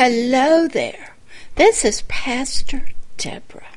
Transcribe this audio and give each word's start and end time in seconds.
Hello 0.00 0.68
there. 0.68 1.16
This 1.56 1.84
is 1.84 2.02
Pastor 2.02 2.90
Deborah, 3.16 3.72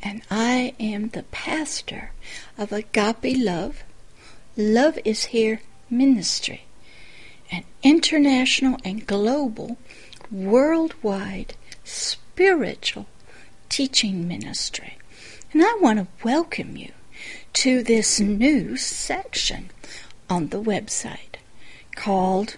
and 0.00 0.22
I 0.30 0.74
am 0.78 1.08
the 1.08 1.24
pastor 1.24 2.12
of 2.56 2.70
Agape 2.70 3.36
Love. 3.36 3.82
Love 4.56 4.96
is 5.04 5.24
Here 5.34 5.60
Ministry, 5.90 6.66
an 7.50 7.64
international 7.82 8.78
and 8.84 9.04
global, 9.04 9.76
worldwide 10.30 11.54
spiritual 11.82 13.06
teaching 13.68 14.28
ministry. 14.28 14.98
And 15.52 15.64
I 15.64 15.76
want 15.80 15.98
to 15.98 16.06
welcome 16.22 16.76
you 16.76 16.92
to 17.54 17.82
this 17.82 18.20
new 18.20 18.76
section 18.76 19.70
on 20.28 20.50
the 20.50 20.62
website 20.62 21.40
called 21.96 22.56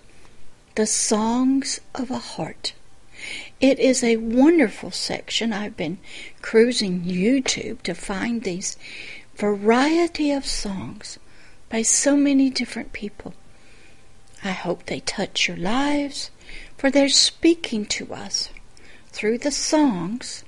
The 0.75 0.87
Songs 0.87 1.81
of 1.95 2.11
a 2.11 2.19
Heart. 2.19 2.75
It 3.63 3.79
is 3.79 4.03
a 4.03 4.17
wonderful 4.17 4.91
section. 4.91 5.53
I've 5.53 5.77
been 5.77 5.99
cruising 6.41 7.03
YouTube 7.03 7.83
to 7.83 7.95
find 7.95 8.43
these 8.43 8.77
variety 9.37 10.33
of 10.33 10.45
songs 10.45 11.21
by 11.69 11.83
so 11.83 12.17
many 12.17 12.51
different 12.51 12.93
people. 12.93 13.35
I 14.43 14.51
hope 14.51 14.87
they 14.87 14.99
touch 14.99 15.47
your 15.47 15.57
lives, 15.57 16.33
for 16.77 16.91
they're 16.91 17.09
speaking 17.09 17.87
to 17.87 18.13
us 18.13 18.49
through 19.13 19.39
the 19.39 19.53
songs, 19.53 20.43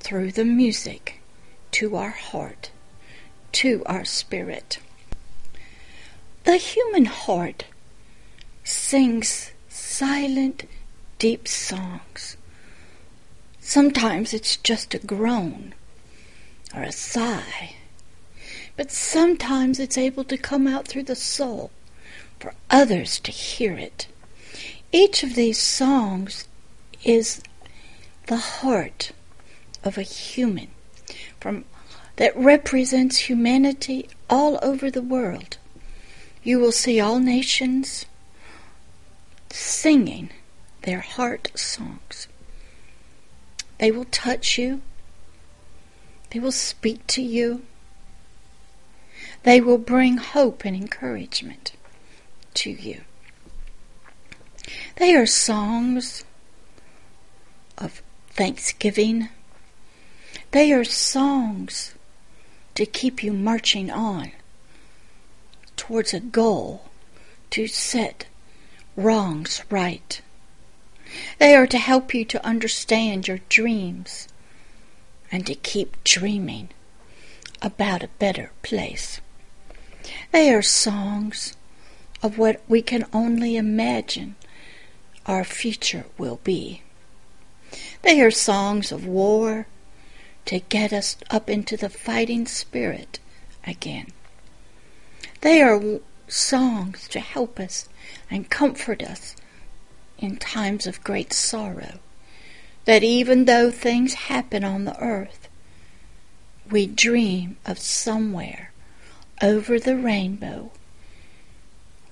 through 0.00 0.32
the 0.32 0.44
music, 0.44 1.22
to 1.70 1.96
our 1.96 2.10
heart, 2.10 2.70
to 3.52 3.82
our 3.86 4.04
spirit. 4.04 4.78
The 6.44 6.58
human 6.58 7.06
heart 7.06 7.64
sings 8.62 9.52
silent, 9.70 10.68
deep 11.18 11.48
songs. 11.48 12.36
Sometimes 13.68 14.32
it's 14.32 14.56
just 14.56 14.94
a 14.94 14.98
groan 14.98 15.74
or 16.74 16.80
a 16.84 16.90
sigh, 16.90 17.74
but 18.78 18.90
sometimes 18.90 19.78
it's 19.78 19.98
able 19.98 20.24
to 20.24 20.38
come 20.38 20.66
out 20.66 20.88
through 20.88 21.02
the 21.02 21.14
soul 21.14 21.70
for 22.40 22.54
others 22.70 23.20
to 23.20 23.30
hear 23.30 23.74
it. 23.74 24.06
Each 24.90 25.22
of 25.22 25.34
these 25.34 25.58
songs 25.58 26.48
is 27.04 27.42
the 28.28 28.38
heart 28.38 29.12
of 29.84 29.98
a 29.98 30.02
human 30.02 30.68
from 31.38 31.66
that 32.16 32.34
represents 32.38 33.28
humanity 33.28 34.08
all 34.30 34.58
over 34.62 34.90
the 34.90 35.02
world. 35.02 35.58
You 36.42 36.58
will 36.58 36.72
see 36.72 37.00
all 37.00 37.18
nations 37.18 38.06
singing 39.50 40.30
their 40.84 41.00
heart 41.00 41.50
songs. 41.54 42.28
They 43.78 43.90
will 43.90 44.06
touch 44.06 44.58
you. 44.58 44.82
They 46.30 46.40
will 46.40 46.52
speak 46.52 47.06
to 47.08 47.22
you. 47.22 47.62
They 49.44 49.60
will 49.60 49.78
bring 49.78 50.18
hope 50.18 50.64
and 50.64 50.76
encouragement 50.76 51.72
to 52.54 52.70
you. 52.70 53.02
They 54.96 55.14
are 55.14 55.26
songs 55.26 56.24
of 57.78 58.02
thanksgiving. 58.30 59.28
They 60.50 60.72
are 60.72 60.84
songs 60.84 61.94
to 62.74 62.84
keep 62.84 63.22
you 63.22 63.32
marching 63.32 63.90
on 63.90 64.32
towards 65.76 66.12
a 66.12 66.20
goal 66.20 66.90
to 67.50 67.66
set 67.66 68.26
wrongs 68.96 69.62
right. 69.70 70.20
They 71.38 71.54
are 71.54 71.66
to 71.66 71.78
help 71.78 72.14
you 72.14 72.24
to 72.26 72.46
understand 72.46 73.28
your 73.28 73.40
dreams 73.48 74.28
and 75.30 75.46
to 75.46 75.54
keep 75.54 76.02
dreaming 76.04 76.70
about 77.62 78.02
a 78.02 78.10
better 78.18 78.52
place. 78.62 79.20
They 80.32 80.52
are 80.52 80.62
songs 80.62 81.56
of 82.22 82.38
what 82.38 82.62
we 82.68 82.82
can 82.82 83.06
only 83.12 83.56
imagine 83.56 84.36
our 85.26 85.44
future 85.44 86.06
will 86.16 86.40
be. 86.42 86.82
They 88.02 88.20
are 88.20 88.30
songs 88.30 88.90
of 88.92 89.06
war 89.06 89.66
to 90.46 90.60
get 90.60 90.92
us 90.92 91.16
up 91.30 91.50
into 91.50 91.76
the 91.76 91.90
fighting 91.90 92.46
spirit 92.46 93.18
again. 93.66 94.06
They 95.42 95.60
are 95.62 96.00
songs 96.26 97.08
to 97.08 97.20
help 97.20 97.60
us 97.60 97.88
and 98.30 98.48
comfort 98.50 99.02
us 99.02 99.36
in 100.18 100.36
times 100.36 100.86
of 100.86 101.04
great 101.04 101.32
sorrow. 101.32 101.98
That 102.84 103.02
even 103.02 103.44
though 103.44 103.70
things 103.70 104.14
happen 104.14 104.64
on 104.64 104.84
the 104.84 104.98
earth, 105.00 105.48
we 106.70 106.86
dream 106.86 107.56
of 107.66 107.78
somewhere 107.78 108.72
over 109.42 109.78
the 109.78 109.96
rainbow 109.96 110.70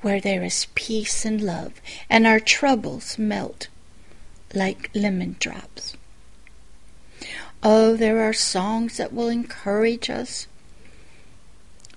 where 0.02 0.20
there 0.20 0.44
is 0.44 0.68
peace 0.74 1.24
and 1.24 1.40
love, 1.40 1.80
and 2.08 2.26
our 2.26 2.38
troubles 2.38 3.18
melt 3.18 3.68
like 4.54 4.90
lemon 4.94 5.36
drops. 5.40 5.96
Oh, 7.62 7.96
there 7.96 8.20
are 8.20 8.32
songs 8.32 8.98
that 8.98 9.12
will 9.12 9.28
encourage 9.28 10.08
us 10.08 10.46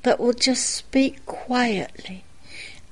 but 0.02 0.20
will 0.20 0.34
just 0.34 0.70
speak 0.70 1.26
quietly 1.26 2.24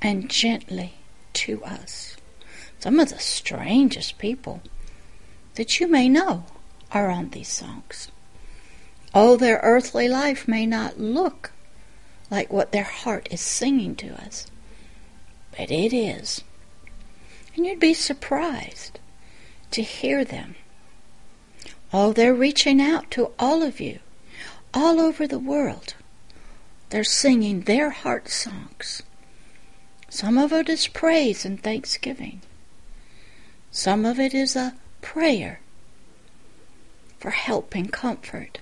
and 0.02 0.30
gently 0.30 0.96
to 1.34 1.64
us. 1.64 2.17
Some 2.80 3.00
of 3.00 3.10
the 3.10 3.20
strangest 3.20 4.18
people 4.18 4.62
that 5.56 5.80
you 5.80 5.88
may 5.88 6.08
know 6.08 6.46
are 6.92 7.10
on 7.10 7.30
these 7.30 7.48
songs. 7.48 8.10
Oh, 9.14 9.36
their 9.36 9.60
earthly 9.64 10.08
life 10.08 10.48
may 10.48 10.66
not 10.66 11.00
look 11.00 11.52
like 12.30 12.52
what 12.52 12.72
their 12.72 12.84
heart 12.84 13.28
is 13.32 13.42
singing 13.42 13.96
to 13.96 14.14
us, 14.22 14.48
but 15.58 15.72
it 15.72 15.94
is. 15.94 16.44
And 17.56 17.66
you'd 17.66 17.80
be 17.80 17.94
surprised 17.94 19.00
to 19.72 19.82
hear 19.82 20.24
them. 20.24 20.56
Oh, 21.92 22.14
they're 22.14 22.34
reaching 22.34 22.82
out 22.82 23.10
to 23.12 23.32
all 23.40 23.64
of 23.64 23.80
you, 23.80 24.00
all 24.74 25.00
over 25.00 25.26
the 25.26 25.40
world. 25.40 25.96
They're 26.90 27.04
singing 27.04 27.62
their 27.62 27.90
heart 27.90 28.30
songs. 28.30 29.02
Some 30.10 30.38
of 30.38 30.54
it 30.54 30.70
is 30.70 30.88
praise 30.88 31.44
and 31.44 31.62
thanksgiving. 31.62 32.42
Some 33.72 34.06
of 34.06 34.20
it 34.20 34.34
is 34.34 34.56
a 34.56 34.76
prayer 35.02 35.60
for 37.20 37.32
help 37.32 37.76
and 37.76 37.92
comfort. 37.92 38.60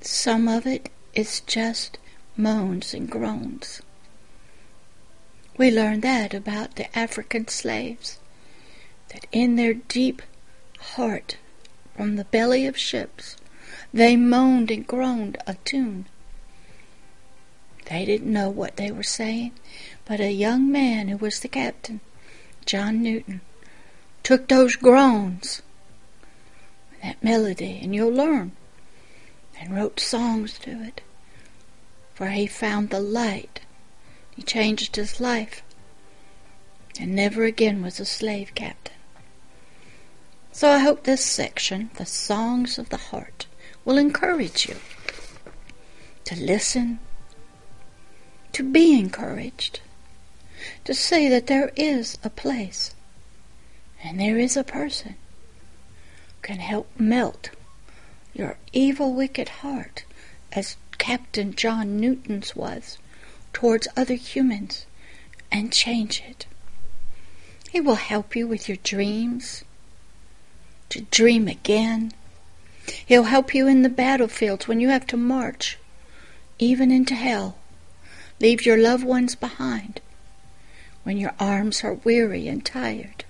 Some 0.00 0.48
of 0.48 0.66
it 0.66 0.90
is 1.14 1.40
just 1.40 1.98
moans 2.36 2.94
and 2.94 3.08
groans. 3.10 3.82
We 5.56 5.70
learn 5.70 6.00
that 6.00 6.34
about 6.34 6.76
the 6.76 6.96
African 6.98 7.48
slaves, 7.48 8.18
that 9.10 9.26
in 9.30 9.56
their 9.56 9.74
deep 9.74 10.22
heart, 10.78 11.36
from 11.96 12.16
the 12.16 12.24
belly 12.24 12.66
of 12.66 12.76
ships, 12.76 13.36
they 13.92 14.16
moaned 14.16 14.70
and 14.70 14.86
groaned 14.86 15.38
a 15.46 15.54
tune 15.64 16.06
they 17.86 18.04
didn't 18.04 18.32
know 18.32 18.48
what 18.48 18.76
they 18.76 18.90
were 18.90 19.02
saying, 19.02 19.52
but 20.04 20.20
a 20.20 20.32
young 20.32 20.70
man 20.70 21.08
who 21.08 21.16
was 21.18 21.40
the 21.40 21.48
captain, 21.48 22.00
John 22.66 23.02
Newton, 23.02 23.40
took 24.22 24.48
those 24.48 24.76
groans, 24.76 25.62
that 27.02 27.22
melody, 27.22 27.78
and 27.82 27.94
you'll 27.94 28.12
learn, 28.12 28.52
and 29.58 29.74
wrote 29.74 30.00
songs 30.00 30.58
to 30.60 30.82
it. 30.82 31.00
For 32.14 32.28
he 32.30 32.46
found 32.46 32.90
the 32.90 33.00
light. 33.00 33.60
He 34.34 34.42
changed 34.42 34.96
his 34.96 35.20
life, 35.20 35.62
and 36.98 37.14
never 37.14 37.44
again 37.44 37.82
was 37.82 38.00
a 38.00 38.04
slave 38.04 38.54
captain. 38.54 38.94
So 40.52 40.70
I 40.70 40.78
hope 40.78 41.02
this 41.02 41.24
section, 41.24 41.90
the 41.94 42.06
Songs 42.06 42.78
of 42.78 42.88
the 42.88 42.96
Heart, 42.96 43.46
will 43.84 43.98
encourage 43.98 44.68
you 44.68 44.76
to 46.24 46.36
listen 46.36 47.00
to 48.52 48.62
be 48.62 48.98
encouraged, 48.98 49.80
to 50.84 50.94
see 50.94 51.28
that 51.28 51.46
there 51.46 51.70
is 51.76 52.18
a 52.22 52.30
place 52.30 52.94
and 54.02 54.20
there 54.20 54.38
is 54.38 54.56
a 54.56 54.64
person 54.64 55.16
can 56.42 56.58
help 56.58 56.88
melt 56.98 57.50
your 58.34 58.56
evil, 58.72 59.14
wicked 59.14 59.48
heart 59.48 60.04
as 60.52 60.76
Captain 60.98 61.54
John 61.54 61.98
Newton's 61.98 62.54
was 62.54 62.98
towards 63.52 63.88
other 63.96 64.14
humans 64.14 64.84
and 65.50 65.72
change 65.72 66.22
it. 66.28 66.46
He 67.70 67.80
will 67.80 67.94
help 67.94 68.36
you 68.36 68.46
with 68.46 68.68
your 68.68 68.78
dreams, 68.82 69.64
to 70.90 71.00
dream 71.02 71.48
again. 71.48 72.12
He'll 73.06 73.24
help 73.24 73.54
you 73.54 73.66
in 73.66 73.82
the 73.82 73.88
battlefields 73.88 74.68
when 74.68 74.80
you 74.80 74.90
have 74.90 75.06
to 75.08 75.16
march, 75.16 75.78
even 76.58 76.90
into 76.90 77.14
hell. 77.14 77.56
Leave 78.40 78.66
your 78.66 78.76
loved 78.76 79.04
ones 79.04 79.34
behind 79.34 80.00
when 81.04 81.16
your 81.18 81.34
arms 81.38 81.84
are 81.84 81.94
weary 81.94 82.48
and 82.48 82.64
tired. 82.64 83.24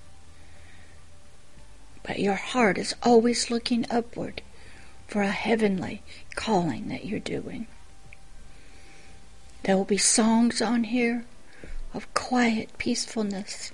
but 2.03 2.19
your 2.21 2.35
heart 2.35 2.77
is 2.79 2.95
always 3.03 3.51
looking 3.51 3.87
upward 3.91 4.43
for 5.09 5.23
a 5.23 5.31
heavenly 5.31 6.03
calling 6.35 6.89
that 6.89 7.05
you're 7.05 7.19
doing. 7.19 7.67
There 9.63 9.77
will 9.77 9.85
be 9.87 9.97
songs 9.99 10.61
on 10.61 10.85
here 10.85 11.25
of 11.95 12.13
quiet 12.13 12.77
peacefulness, 12.77 13.73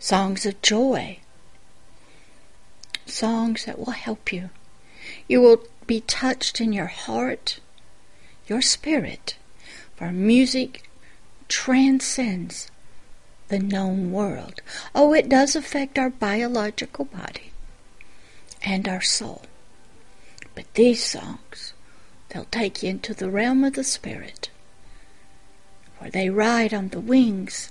songs 0.00 0.44
of 0.44 0.60
joy, 0.60 1.18
songs 3.06 3.64
that 3.66 3.78
will 3.78 3.92
help 3.92 4.32
you. 4.32 4.50
You 5.28 5.40
will 5.40 5.62
be 5.86 6.00
touched 6.00 6.60
in 6.60 6.72
your 6.72 6.86
heart, 6.86 7.60
your 8.48 8.62
spirit, 8.62 9.36
for 9.94 10.10
music 10.10 10.88
transcends 11.46 12.70
the 13.48 13.58
known 13.58 14.10
world. 14.10 14.60
Oh, 14.94 15.12
it 15.12 15.28
does 15.28 15.54
affect 15.54 15.98
our 15.98 16.10
biological 16.10 17.04
body 17.04 17.52
and 18.62 18.88
our 18.88 19.02
soul. 19.02 19.42
But 20.54 20.72
these 20.74 21.04
songs, 21.04 21.74
they'll 22.28 22.46
take 22.46 22.82
you 22.82 22.90
into 22.90 23.14
the 23.14 23.30
realm 23.30 23.64
of 23.64 23.74
the 23.74 23.84
Spirit, 23.84 24.50
for 25.98 26.10
they 26.10 26.30
ride 26.30 26.72
on 26.72 26.88
the 26.88 27.00
wings 27.00 27.70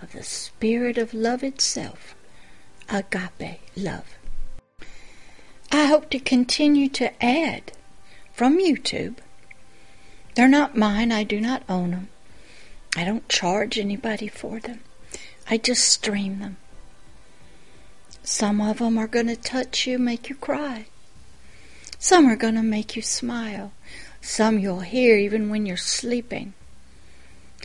of 0.00 0.12
the 0.12 0.22
Spirit 0.22 0.96
of 0.96 1.12
love 1.12 1.42
itself, 1.42 2.14
agape 2.88 3.60
love. 3.76 4.16
I 5.72 5.84
hope 5.86 6.10
to 6.10 6.18
continue 6.18 6.88
to 6.90 7.24
add 7.24 7.72
from 8.32 8.58
YouTube. 8.58 9.18
They're 10.34 10.48
not 10.48 10.76
mine, 10.76 11.12
I 11.12 11.24
do 11.24 11.40
not 11.40 11.62
own 11.68 11.90
them. 11.90 12.08
I 12.96 13.04
don't 13.04 13.28
charge 13.28 13.78
anybody 13.78 14.26
for 14.26 14.58
them. 14.58 14.80
I 15.48 15.56
just 15.56 15.84
stream 15.88 16.38
them. 16.38 16.56
Some 18.22 18.60
of 18.60 18.78
them 18.78 18.98
are 18.98 19.06
going 19.06 19.26
to 19.26 19.36
touch 19.36 19.86
you, 19.86 19.98
make 19.98 20.28
you 20.28 20.34
cry. 20.34 20.86
Some 21.98 22.26
are 22.26 22.36
going 22.36 22.54
to 22.54 22.62
make 22.62 22.96
you 22.96 23.02
smile. 23.02 23.72
Some 24.20 24.58
you'll 24.58 24.80
hear 24.80 25.16
even 25.16 25.50
when 25.50 25.66
you're 25.66 25.76
sleeping, 25.76 26.54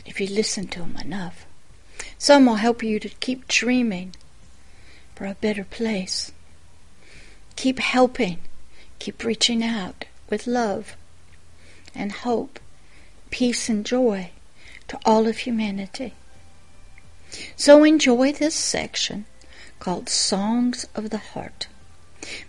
if 0.04 0.20
you 0.20 0.26
listen 0.26 0.66
to 0.68 0.80
them 0.80 0.96
enough. 0.96 1.46
Some 2.18 2.46
will 2.46 2.56
help 2.56 2.82
you 2.82 2.98
to 3.00 3.08
keep 3.08 3.46
dreaming 3.48 4.14
for 5.14 5.26
a 5.26 5.34
better 5.34 5.64
place. 5.64 6.32
Keep 7.56 7.78
helping. 7.78 8.38
Keep 8.98 9.24
reaching 9.24 9.62
out 9.62 10.06
with 10.30 10.46
love 10.46 10.96
and 11.94 12.12
hope, 12.12 12.58
peace 13.30 13.68
and 13.68 13.84
joy 13.84 14.30
to 14.88 14.98
all 15.04 15.26
of 15.26 15.38
humanity. 15.38 16.14
So 17.56 17.84
enjoy 17.84 18.32
this 18.32 18.54
section 18.54 19.26
called 19.78 20.08
Songs 20.08 20.86
of 20.94 21.10
the 21.10 21.18
Heart. 21.18 21.68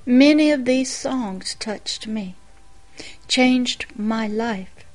Many 0.05 0.51
of 0.51 0.65
these 0.65 0.91
songs 0.91 1.55
touched 1.55 2.07
me, 2.07 2.35
changed 3.27 3.85
my 3.95 4.27
life 4.27 4.85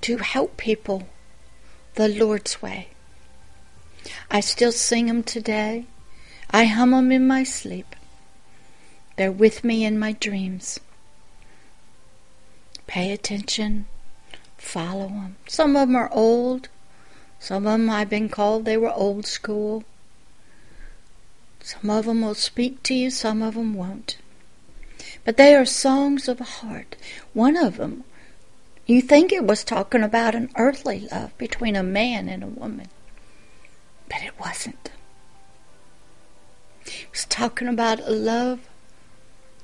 to 0.00 0.18
help 0.18 0.56
people 0.56 1.08
the 1.94 2.08
Lord's 2.08 2.62
way. 2.62 2.88
I 4.30 4.40
still 4.40 4.72
sing 4.72 5.06
them 5.06 5.22
today. 5.22 5.84
I 6.50 6.64
hum 6.64 6.92
them 6.92 7.12
in 7.12 7.26
my 7.26 7.44
sleep. 7.44 7.94
They're 9.16 9.30
with 9.30 9.62
me 9.62 9.84
in 9.84 9.98
my 9.98 10.12
dreams. 10.12 10.80
Pay 12.86 13.12
attention. 13.12 13.86
Follow 14.56 15.08
them. 15.08 15.36
Some 15.46 15.76
of 15.76 15.88
them 15.88 15.96
are 15.96 16.10
old. 16.12 16.68
Some 17.40 17.66
of 17.66 17.72
them 17.72 17.88
I've 17.88 18.10
been 18.10 18.28
called 18.28 18.66
they 18.66 18.76
were 18.76 18.92
old 18.92 19.26
school. 19.26 19.82
Some 21.62 21.88
of 21.88 22.04
them 22.04 22.20
will 22.20 22.34
speak 22.34 22.82
to 22.84 22.94
you, 22.94 23.10
some 23.10 23.42
of 23.42 23.54
them 23.54 23.74
won't. 23.74 24.18
But 25.24 25.38
they 25.38 25.54
are 25.54 25.64
songs 25.64 26.28
of 26.28 26.40
a 26.40 26.44
heart. 26.44 26.96
One 27.32 27.56
of 27.56 27.78
them, 27.78 28.04
you 28.86 29.00
think 29.00 29.32
it 29.32 29.44
was 29.44 29.64
talking 29.64 30.02
about 30.02 30.34
an 30.34 30.50
earthly 30.56 31.08
love 31.10 31.36
between 31.38 31.76
a 31.76 31.82
man 31.82 32.28
and 32.28 32.44
a 32.44 32.46
woman, 32.46 32.88
but 34.08 34.22
it 34.22 34.38
wasn't. 34.38 34.90
It 36.84 37.06
was 37.10 37.24
talking 37.24 37.68
about 37.68 38.00
a 38.00 38.10
love 38.10 38.60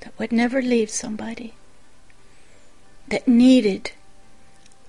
that 0.01 0.19
would 0.19 0.33
never 0.33 0.63
leave 0.63 0.91
somebody, 0.91 1.55
that 3.09 3.29
needed 3.29 3.93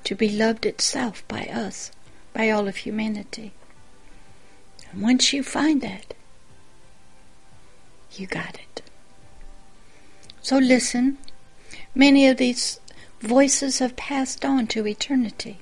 to 0.06 0.16
be 0.16 0.30
loved 0.30 0.66
itself 0.66 1.28
by 1.28 1.46
us 1.46 1.92
by 2.38 2.52
all 2.52 2.68
of 2.68 2.76
humanity. 2.76 3.52
And 4.92 5.02
once 5.02 5.34
you 5.34 5.42
find 5.42 5.82
that, 5.82 6.14
you 8.14 8.28
got 8.28 8.60
it. 8.60 8.84
So 10.44 10.60
listen. 10.60 11.18
Many 11.96 12.28
of 12.28 12.38
these 12.38 12.80
voices 13.22 13.80
have 13.80 13.96
passed 13.96 14.46
on 14.46 14.68
to 14.68 14.86
eternity. 14.86 15.58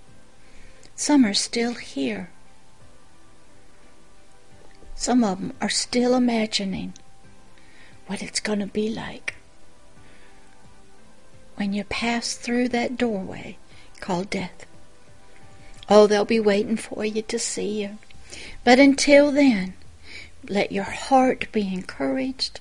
Some 0.98 1.26
are 1.26 1.34
still 1.34 1.76
here. 1.76 2.30
Some 4.96 5.24
of 5.24 5.40
them 5.40 5.54
are 5.62 5.70
still 5.70 6.14
imagining 6.14 6.94
what 8.08 8.22
it's 8.22 8.42
going 8.42 8.60
to 8.60 8.68
be 8.68 8.90
like 8.90 9.36
when 11.56 11.72
you 11.72 11.86
pass 11.86 12.34
through 12.34 12.68
that 12.70 12.98
doorway 12.98 13.58
called 14.02 14.30
death. 14.30 14.66
Oh, 15.90 16.08
they'll 16.08 16.26
be 16.26 16.40
waiting 16.40 16.78
for 16.78 17.06
you 17.06 17.22
to 17.24 17.40
see 17.40 17.82
you. 17.82 17.98
But 18.64 18.80
until 18.80 19.32
then, 19.32 19.74
let 20.48 20.72
your 20.72 20.86
heart 20.86 21.52
be 21.52 21.72
encouraged 21.74 22.60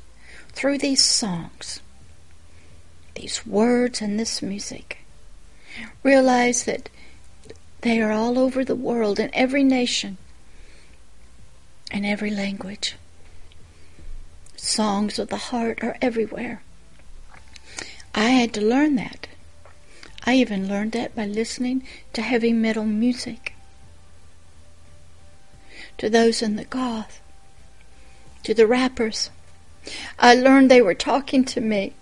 through 0.52 0.78
these 0.78 1.02
songs, 1.02 1.80
these 3.14 3.46
words, 3.46 4.00
and 4.00 4.18
this 4.18 4.42
music. 4.42 4.98
Realize 6.02 6.64
that 6.64 6.88
they 7.80 8.00
are 8.00 8.12
all 8.12 8.38
over 8.38 8.64
the 8.64 8.74
world 8.74 9.18
in 9.18 9.30
every 9.32 9.64
nation 9.64 10.16
and 11.90 12.06
every 12.06 12.30
language. 12.30 12.96
Songs 14.56 15.18
of 15.18 15.28
the 15.28 15.36
heart 15.36 15.82
are 15.82 15.96
everywhere. 16.00 16.62
I 18.14 18.28
had 18.30 18.54
to 18.54 18.60
learn 18.60 18.96
that. 18.96 19.26
I 20.24 20.34
even 20.36 20.68
learned 20.68 20.92
that 20.92 21.14
by 21.14 21.26
listening 21.26 21.86
to 22.14 22.22
heavy 22.22 22.52
metal 22.52 22.84
music. 22.84 23.54
To 25.98 26.08
those 26.08 26.42
in 26.42 26.56
the 26.56 26.64
goth, 26.64 27.20
to 28.42 28.54
the 28.54 28.66
rappers, 28.66 29.30
I 30.18 30.34
learned 30.34 30.70
they 30.70 30.82
were 30.82 30.94
talking 30.94 31.44
to 31.44 31.60
me 31.60 31.92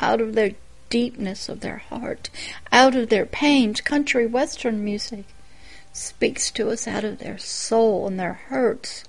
out 0.00 0.20
of 0.20 0.34
their 0.34 0.52
deepness 0.88 1.48
of 1.48 1.60
their 1.60 1.78
heart, 1.78 2.28
out 2.72 2.96
of 2.96 3.08
their 3.08 3.24
pains. 3.24 3.80
Country 3.80 4.26
western 4.26 4.84
music 4.84 5.24
speaks 5.92 6.50
to 6.50 6.70
us 6.70 6.88
out 6.88 7.04
of 7.04 7.18
their 7.18 7.38
soul 7.38 8.08
and 8.08 8.18
their 8.18 8.34
hurts. 8.34 9.04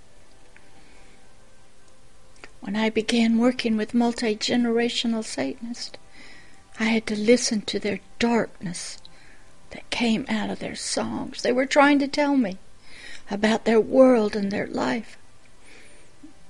When 2.59 2.75
I 2.75 2.91
began 2.91 3.39
working 3.39 3.75
with 3.75 3.95
multi 3.95 4.35
generational 4.35 5.23
Satanists, 5.23 5.97
I 6.79 6.85
had 6.85 7.05
to 7.07 7.15
listen 7.15 7.61
to 7.61 7.79
their 7.79 7.99
darkness 8.19 8.97
that 9.71 9.89
came 9.89 10.25
out 10.29 10.49
of 10.49 10.59
their 10.59 10.75
songs. 10.75 11.41
They 11.41 11.51
were 11.51 11.65
trying 11.65 11.99
to 11.99 12.07
tell 12.07 12.35
me 12.35 12.57
about 13.29 13.65
their 13.65 13.79
world 13.79 14.35
and 14.35 14.51
their 14.51 14.67
life, 14.67 15.17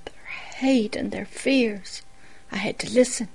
their 0.05 0.25
hate 0.57 0.95
and 0.95 1.11
their 1.11 1.25
fears. 1.25 2.01
I 2.51 2.57
had 2.57 2.79
to 2.79 2.91
listen. 2.91 3.29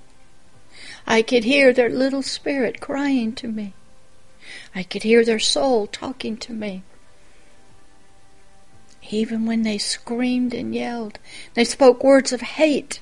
I 1.05 1.21
could 1.21 1.43
hear 1.43 1.71
their 1.71 1.89
little 1.89 2.21
spirit 2.21 2.79
crying 2.79 3.33
to 3.35 3.47
me. 3.47 3.73
I 4.75 4.83
could 4.83 5.03
hear 5.03 5.23
their 5.23 5.39
soul 5.39 5.87
talking 5.87 6.37
to 6.37 6.53
me. 6.53 6.83
Even 9.09 9.45
when 9.45 9.63
they 9.63 9.77
screamed 9.77 10.53
and 10.53 10.75
yelled, 10.75 11.19
they 11.53 11.63
spoke 11.63 12.03
words 12.03 12.33
of 12.33 12.41
hate. 12.41 13.01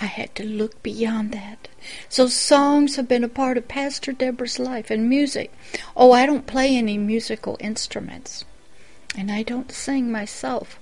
I 0.00 0.06
had 0.06 0.34
to 0.36 0.44
look 0.44 0.82
beyond 0.82 1.32
that. 1.32 1.68
So 2.08 2.26
songs 2.26 2.96
have 2.96 3.06
been 3.06 3.22
a 3.22 3.28
part 3.28 3.58
of 3.58 3.68
Pastor 3.68 4.12
Deborah's 4.12 4.58
life 4.58 4.90
and 4.90 5.08
music. 5.08 5.52
Oh, 5.94 6.12
I 6.12 6.24
don't 6.24 6.46
play 6.46 6.74
any 6.74 6.96
musical 6.96 7.58
instruments. 7.60 8.44
And 9.16 9.30
I 9.30 9.42
don't 9.42 9.70
sing 9.70 10.10
myself. 10.10 10.78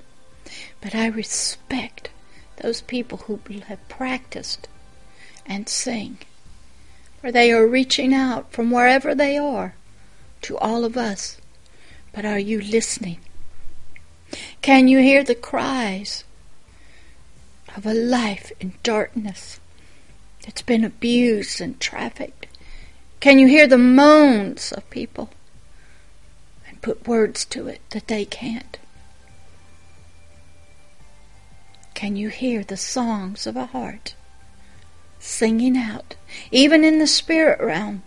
But 0.80 0.94
I 0.94 1.06
respect 1.06 2.10
those 2.58 2.80
people 2.80 3.18
who 3.18 3.40
have 3.66 3.88
practiced 3.88 4.68
and 5.44 5.68
sing. 5.68 6.18
For 7.20 7.32
they 7.32 7.50
are 7.50 7.66
reaching 7.66 8.14
out 8.14 8.52
from 8.52 8.70
wherever 8.70 9.14
they 9.14 9.36
are 9.36 9.74
to 10.42 10.56
all 10.58 10.84
of 10.84 10.96
us. 10.96 11.38
But 12.12 12.24
are 12.24 12.38
you 12.38 12.60
listening? 12.60 13.18
Can 14.62 14.86
you 14.86 14.98
hear 14.98 15.24
the 15.24 15.34
cries 15.34 16.22
of 17.76 17.86
a 17.86 17.94
life 17.94 18.52
in 18.60 18.74
darkness 18.82 19.60
that's 20.44 20.62
been 20.62 20.84
abused 20.84 21.60
and 21.60 21.80
trafficked? 21.80 22.46
Can 23.20 23.38
you 23.38 23.48
hear 23.48 23.66
the 23.66 23.78
moans 23.78 24.72
of 24.72 24.88
people 24.90 25.30
and 26.68 26.80
put 26.80 27.08
words 27.08 27.44
to 27.46 27.66
it 27.68 27.80
that 27.90 28.08
they 28.08 28.24
can't? 28.24 28.78
Can 31.94 32.14
you 32.14 32.28
hear 32.28 32.62
the 32.62 32.76
songs 32.76 33.46
of 33.46 33.56
a 33.56 33.66
heart 33.66 34.14
singing 35.18 35.76
out, 35.76 36.14
even 36.52 36.84
in 36.84 37.00
the 37.00 37.08
spirit 37.08 37.60
realm, 37.60 38.04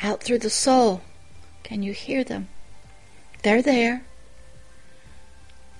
out 0.00 0.22
through 0.22 0.38
the 0.38 0.48
soul? 0.48 1.02
Can 1.62 1.82
you 1.82 1.92
hear 1.92 2.24
them? 2.24 2.48
They're 3.42 3.60
there. 3.60 4.04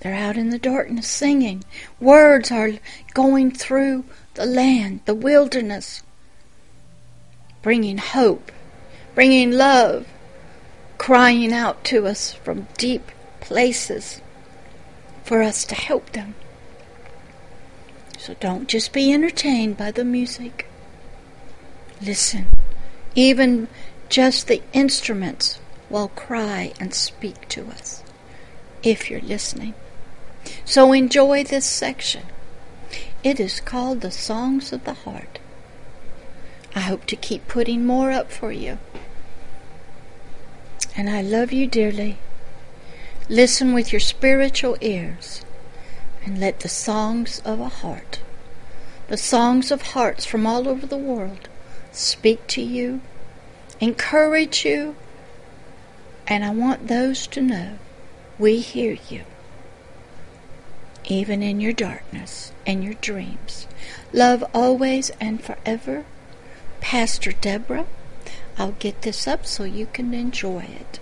They're 0.01 0.15
out 0.15 0.37
in 0.37 0.51
the 0.51 0.59
darkness 0.59 1.09
singing. 1.09 1.63
Words 2.01 2.51
are 2.51 2.73
going 3.13 3.51
through 3.51 4.05
the 4.35 4.47
land, 4.47 5.01
the 5.05 5.15
wilderness, 5.15 6.03
bringing 7.63 7.99
hope, 7.99 8.51
bringing 9.15 9.51
love, 9.51 10.07
crying 10.97 11.53
out 11.53 11.85
to 11.85 12.07
us 12.07 12.33
from 12.33 12.69
deep 12.79 13.11
places 13.41 14.21
for 15.23 15.43
us 15.43 15.65
to 15.67 15.75
help 15.75 16.13
them. 16.13 16.35
So 18.19 18.35
don't 18.41 18.69
just 18.69 18.93
be 18.93 19.13
entertained 19.13 19.77
by 19.77 19.91
the 19.91 20.05
music. 20.05 20.67
Listen. 22.01 22.47
Even 23.15 23.69
just 24.09 24.47
the 24.47 24.63
instruments 24.73 25.59
will 25.89 26.09
cry 26.09 26.73
and 26.79 26.95
speak 26.95 27.49
to 27.49 27.67
us 27.67 28.03
if 28.83 29.11
you're 29.11 29.21
listening. 29.21 29.75
So 30.71 30.93
enjoy 30.93 31.43
this 31.43 31.67
section. 31.67 32.23
It 33.25 33.41
is 33.41 33.59
called 33.59 34.03
the 34.03 34.13
Songs 34.13 34.73
of 34.73 34.85
the 34.85 34.95
Heart. 34.95 35.41
I 36.77 36.79
hope 36.79 37.07
to 37.07 37.17
keep 37.17 37.49
putting 37.49 37.85
more 37.85 38.13
up 38.13 38.31
for 38.31 38.53
you. 38.53 38.79
And 40.97 41.11
I 41.11 41.23
love 41.23 41.51
you 41.51 41.67
dearly. 41.67 42.19
Listen 43.29 43.73
with 43.73 43.93
your 43.93 43.99
spiritual 43.99 44.77
ears 44.81 45.45
and 46.25 46.39
let 46.39 46.61
the 46.61 46.69
songs 46.69 47.41
of 47.45 47.59
a 47.59 47.69
heart, 47.69 48.21
the 49.09 49.17
songs 49.17 49.73
of 49.73 49.83
hearts 49.83 50.25
from 50.25 50.47
all 50.47 50.69
over 50.69 50.87
the 50.87 50.97
world, 50.97 51.49
speak 51.91 52.47
to 52.47 52.63
you, 52.63 53.01
encourage 53.81 54.65
you, 54.65 54.95
and 56.29 56.45
I 56.45 56.51
want 56.51 56.87
those 56.87 57.27
to 57.27 57.43
know 57.43 57.79
we 58.39 58.61
hear 58.61 58.97
you, 59.09 59.25
even 61.05 61.43
in 61.43 61.61
your 61.61 61.73
darkness 61.73 62.53
and 62.67 62.85
your 62.85 62.95
dreams. 62.95 63.67
Love 64.13 64.45
always 64.55 65.11
and 65.21 65.43
forever. 65.43 66.05
Pastor 66.81 67.33
Deborah, 67.33 67.87
I'll 68.59 68.73
get 68.73 69.03
this 69.03 69.27
up 69.27 69.47
so 69.47 69.65
you 69.65 69.87
can 69.87 70.15
enjoy 70.15 70.61
it. 70.61 71.01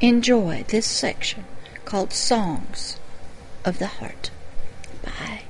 Enjoy 0.00 0.64
this 0.68 0.86
section 0.86 1.44
called 1.84 2.12
Songs 2.12 2.98
of 3.64 3.78
the 3.78 3.86
Heart. 3.86 4.30
Bye. 5.02 5.42